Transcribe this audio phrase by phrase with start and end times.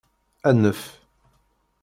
[0.49, 0.81] Anef.